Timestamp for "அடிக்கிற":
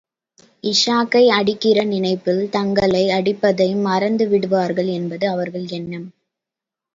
1.29-1.83